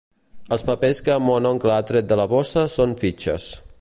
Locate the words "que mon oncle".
1.09-1.75